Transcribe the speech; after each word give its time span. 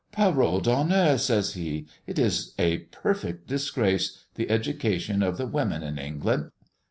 "Parole 0.11 0.61
d'honneur," 0.61 1.15
says 1.19 1.53
he, 1.53 1.85
"it 2.07 2.17
is 2.17 2.55
a 2.57 2.79
perfect 2.89 3.45
disgrace, 3.47 4.25
the 4.33 4.49
education 4.49 5.21
of 5.21 5.37
the 5.37 5.45
women 5.45 5.83
in 5.83 5.99
England! 5.99 6.49